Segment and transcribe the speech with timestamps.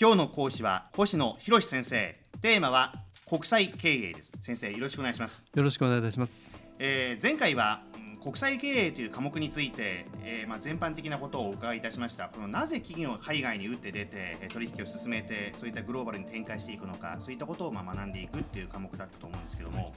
[0.00, 2.18] 今日の講師は星野博先生。
[2.40, 2.94] テーマは
[3.28, 4.32] 国際経営です。
[4.40, 5.44] 先生よろしくお願いします。
[5.54, 12.30] よろしくお願いいたします、えー前回はうん国際経営という科目について、えーまあ、全般的なことをお伺いいたしました。
[12.30, 19.92] このなぜ企業が海外に打って出てえー取引を進めてそういったグローバルに展開していくのかそういったことをまあ学んでいくっていう科目だったと思うんですけども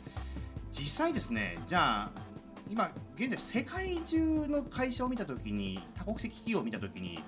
[0.73, 2.33] 実際ですねじゃあ
[2.69, 7.23] 今現在世界中の会社を見たときに多国籍企業を見たときに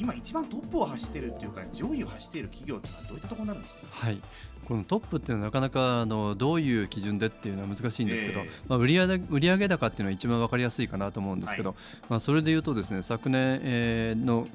[0.00, 3.80] 今一番トップを走っているっていうか上位を走っている企業ってのはどういったところになるんですか？
[4.06, 4.18] はい。
[4.66, 8.50] このトップっていうのはなかなかあのどういう基準でっていうのは難しいんですけど、ええ。
[8.68, 11.74] まあ、売上売上高っていうのは一番分かりやすいかなと思うんですけど、は
[12.08, 14.50] まあ、それでいうとですね昨年、えーのえ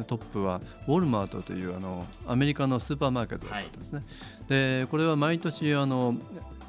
[0.00, 4.04] ートップはウォルマートというあのアメリカのスーパーマーケットだったんですね。
[4.46, 6.14] でこれは毎年あの、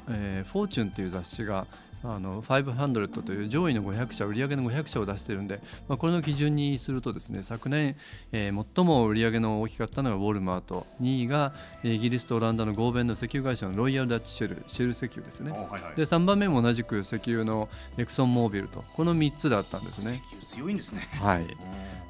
[0.08, 1.66] えーフォーチュンという雑誌が
[2.02, 7.96] あの500という上位の500社売上の500社を出しているんで、まあ、これの基準にするとですね昨年、
[8.32, 10.86] えー最も売上の大きかったのがウォルマート。
[11.00, 15.52] 2位がえーイギリスとオランダの合弁の石油会社のロイヤル・ダッチ・シェルシェル石油ですね。
[15.52, 15.96] おはいはい。
[15.96, 18.84] で3番目も同じく石油のエクソンモービルと。
[18.94, 20.22] この3つだったんですね。
[20.26, 21.08] 石油強いんですね。
[21.20, 21.46] はい、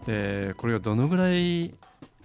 [0.06, 1.75] でこれがどのぐらい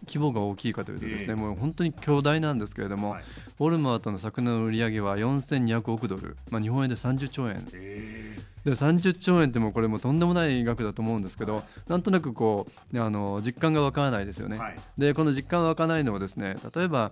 [0.06, 1.36] 規模が大きいかというとですね、ええ。
[1.36, 3.23] もう本当に巨大なんですけれども、はい。
[3.59, 7.67] ウォルマートの昨年の売上は4200億ドル、まあ、日本円で30兆円。
[7.73, 14.58] えで30兆円ってもうこれもとんでもない額だと思うんですけどなんとなくこうあの実感がわからないですよね。
[14.58, 14.75] ーはい。
[14.97, 17.12] でこの実感が湧かないのはですね例えば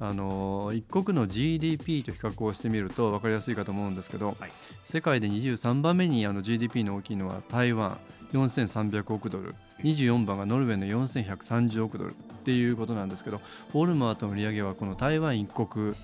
[0.00, 4.50] あの一国の GDP と比較をしてみると分かりやすいかと思うんですけど、はい。
[4.84, 7.96] 世界で23番目にあの GDP の大きいのは台湾
[8.32, 9.54] 4300億ドル。
[9.84, 13.40] 24番がノルウェーの4130億ドルっていうことなんですけど
[13.74, 15.94] ウォルマートの売上はこの台湾一国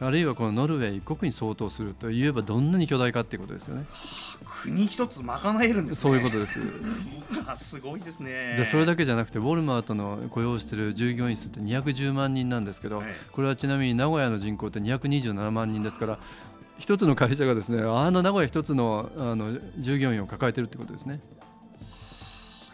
[0.00, 3.84] あるいはこのノルウェー一国に相当するといえばどんなに巨大かっていうことですよね。
[4.62, 6.00] 国一つ賄えるんですね。
[6.00, 6.58] そういうことです。
[6.58, 8.56] そうか、すごいですね。
[8.56, 16.18] でそれだけじゃなくてウォルマートの雇用している従業員数って210万人なんですけど、えこれはちなみに名古屋の人口って227万人ですから
[16.78, 21.20] 一つの会社がですねあの名古屋一つのあの従業員を抱えてるってことですね。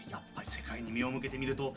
[0.08, 1.74] やっぱり世界に目を向けてみると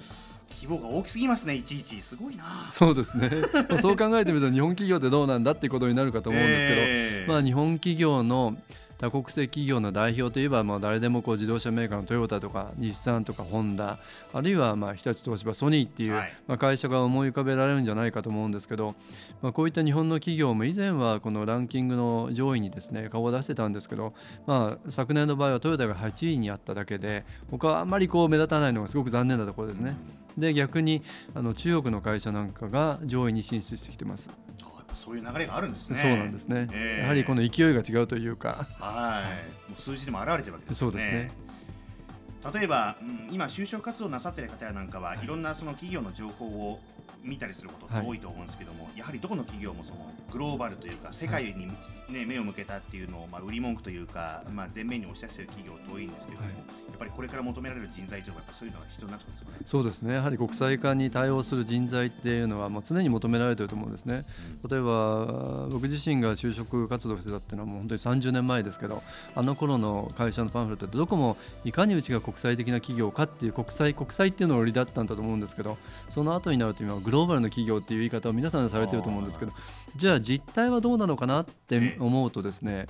[0.59, 1.55] 規模が大きすぎますね。
[1.55, 2.65] いちいちすごいな。
[2.69, 3.29] そうですね
[3.69, 8.57] まあそう考えてみると日本企業ってどうなんだっていうことになるかと思うんですけど、 えーまあ、日本企業の
[8.99, 13.97] 多国籍企業の代表といえば、まあ、誰でもこう自動車メーカーのトヨタとか日産とかホンダ
[14.33, 18.95] あるいはまあ日立東芝ソニーっていう、はいまあ、会社が思い浮かべられるんじゃないかと思うんですけど、
[19.41, 24.13] まあ、こういった日本の企業も以前はこのランキングの上位にですね顔を出してたんですけど、
[24.45, 29.95] まあ、昨年の場合はトヨタが8位にあっただけで他はあんまりこう目立たないのがすごく残念なところですね。
[30.37, 34.29] で逆にあの中国の会社なんかが上位に進出してきてます。
[34.93, 35.95] そういう流れがあるんですね。
[35.97, 39.69] そうなんですね、えーやはりこの勢いが違うというか、はい。
[39.69, 40.93] もう数字でも現れてるわけですよね。
[40.93, 41.31] そうですね。
[42.53, 46.79] 例えば、うん今就職活動なさっている方やなんかは、い、ろんなその企業の情報を
[47.23, 56.47] 見たりすることって多いと思うんですけども、やはりどこの企業もそのグローバルというか世界に、ね目を向けたっていうのを、まあ、売り文句というか、まあ、前面に押し出している企業って多いんですけども、
[56.99, 59.57] ぱりこれから求められる人材というのはそういうのが必要になってくるんですかね？
[59.65, 64.25] そうですねやはり国際化に対応する人材っていうのはもう常に求められていると思うんですね。
[64.69, 69.01] 例えば僕自身が就職活動してたっていうのはもう本当に30年前ですけど
[69.35, 75.77] あの頃の会社のパンフレットってどこもいかにうちが国際的な企業かっていう国際国際っていうのを売りだったんだと思うんですけど
[76.09, 79.51] その後になると今はグローバルの企業っていう言い方を皆さんされてると思うんですけど
[79.95, 82.87] じゃあ実態はどうなのかなって思うとですね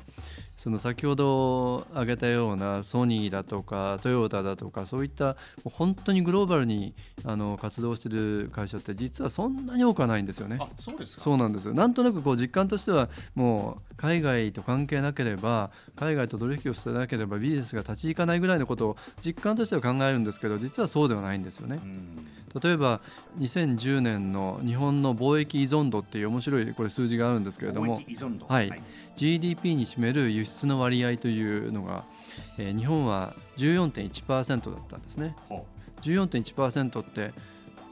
[0.60, 5.34] その先ほど挙げたようなソニーだとかトヨタだとかそういったも
[5.68, 6.94] う本当にグローバルに
[7.24, 10.58] あの活動している会社って実はそんなに多くはないんですよね。
[10.60, 11.22] あそうですか。
[11.22, 21.82] そうなんですよなんとなくこう実感としてはもう海外と関係なければ海外と取引をしてなければビジネスが立ち行かないぐらいのことを実感としては考えるんですけど実はそうではないんですよね。
[21.84, 21.86] う。
[21.86, 22.28] ん。
[22.64, 23.02] 例えば
[23.40, 28.02] 2010年の日本の貿易依存度っていう面白いこれ数字があるんですけれども
[28.48, 28.72] はい。
[29.18, 32.06] GDP に占める輸出の割合というのが、
[32.58, 35.36] えー日本は14.1%だったんですね。
[35.50, 35.66] ほ
[36.04, 37.34] 14.1%って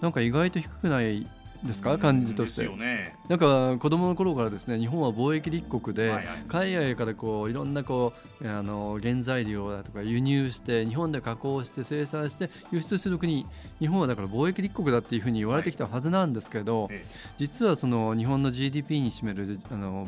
[0.01, 1.27] なんか意外と低くない
[1.67, 1.93] ですか？
[1.93, 3.15] う感じとしてね。
[3.29, 13.45] なんか子供の頃からですね日本は貿易立国で、はいはい海外からこういろんなこうあの原材料だとか輸入して日本で加工して生産して輸出する国
[13.79, 17.05] 日本はだから貿易立国だっていうふうに言われてきたはずなんですけど、え
[17.37, 20.07] 実はその日本の GDP に占めるあの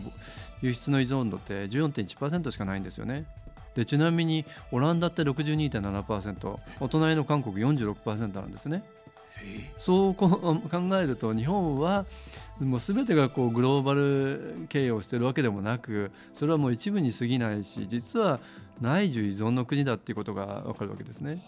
[0.61, 3.25] 輸出の依存度って14.1%しかないんですよね。
[3.75, 8.83] でちなみにオランダって62.7%お隣の韓国46%なんですね。
[9.44, 10.62] えそう考
[11.00, 12.06] えると日本は
[12.59, 18.39] もう全てがこうグローバル経営をしているわけでもなくそれはもう一部に過ぎないし実は
[18.81, 21.44] 内需依存の国だっていうことが分かるわけですね。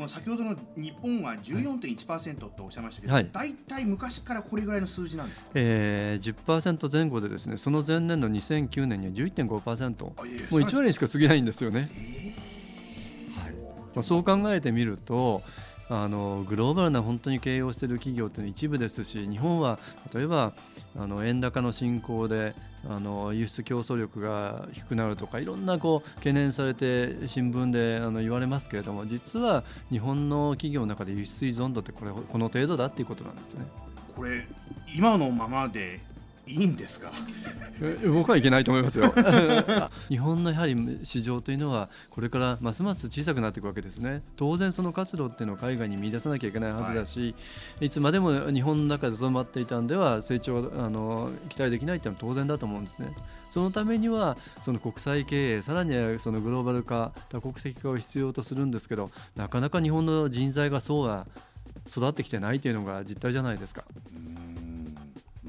[0.00, 3.28] この先ほどの日本が14.1%とおっしゃいましたけど、はい。
[3.30, 11.90] 大体昔からこれぐらいの数字なんですか、えー、10%前後でですねその前年の2009年には11.5%もう1割にしか過ぎないんですよね。
[11.94, 13.54] えはい。
[13.94, 15.42] まあ、そう考えてみると
[15.90, 19.80] あのグローバルな本当に経営をしている企業っていうのは一部ですし日本は
[20.14, 20.52] 例えば
[20.96, 22.54] あの円高の進行で
[22.88, 33.66] あの輸出競争力が低くなるとかいろんなこう懸念されて新聞であの言われますけれども実は日本の企業の中で輸出依存度ってこれこの程度だっていうことなんですね。
[34.16, 34.46] これ
[34.94, 36.00] 今のままで
[36.50, 37.12] いいんですか？
[37.80, 39.14] え僕はいけないと思いますよ。
[40.08, 44.22] 日本のやはり市場というのはこれからますます小さくなっていくわけですね。
[44.36, 47.34] 当然その活路っていうのを海外に見出さなきゃいけないはずだし、
[47.80, 53.12] い、つまでも日本の中でとどまっていたんでは成長があの期待できないっていうのは当然だと思うんですね。
[53.50, 61.26] そのためにはその国際経営さらにはそのグローバル化多国籍化を必要とするんですけどなかなか日本の人材がそうは
[61.88, 63.82] 育ってきてないというのが実態じゃないですか。
[64.12, 64.29] うーん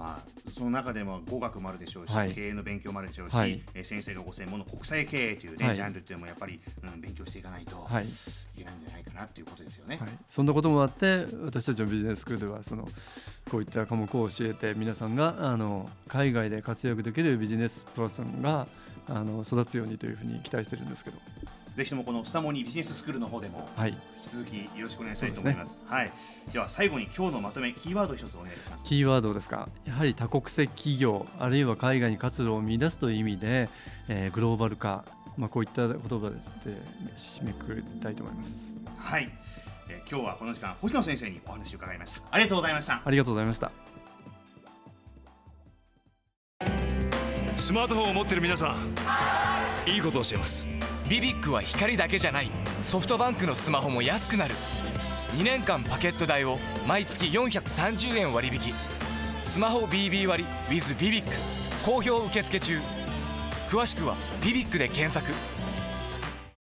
[0.01, 2.33] まあその中でも語学もあるでしょうし、はい。
[2.33, 3.61] 経営の勉強もあるでしょうし、はい。
[3.75, 5.75] えー先生がご専門の国際経営というね、はい。
[5.75, 8.05] ジャンルっていうのもやっぱり、うん、勉強していかないとはい。
[8.05, 8.07] い
[8.57, 9.97] けないんじゃないかなっていうことですよね。
[9.97, 12.87] はい、そんなこともあって私たちのビジネススクールではその
[13.49, 18.67] こういった科目を教えて皆さんがあの海外で活躍できるビジネスプロさんが
[19.07, 21.17] あの育つようにというふうに期待してるんですけど、
[21.75, 25.77] ぜひともこのスタモニビジネススクールの方でもはい、引き続きよろしくお願いしたいと思います。
[25.85, 26.11] はい。
[26.51, 28.85] では最後に今日のまとめキーワードを一つお願いします。
[28.85, 29.69] キーワードですか？
[29.85, 33.69] やはり多国籍企業あるいは海外に活路を見出すという意味で、
[34.09, 35.05] えーグローバル化、
[35.37, 36.35] まあ、こういった言葉で
[37.17, 39.31] 締めくくりたいと思いますはい。
[39.89, 42.21] えー今日はこの時間星野先生にお話を伺いました。
[42.31, 43.01] ありがとうございました。
[43.05, 43.71] ありがとうございました
[47.55, 50.67] スマートフォンを持ってる皆さんいいことを教えます
[51.11, 52.49] ビビックは光だけじゃない。
[52.83, 54.55] ソフトバンクのスマホも安くなる。
[55.35, 58.73] 2年間パケット代を毎月430円割引。
[59.43, 61.31] スマホ BB 割 with ビビック
[61.83, 62.79] 好評受付中。
[63.69, 65.33] 詳しくは「ビビック」で検索。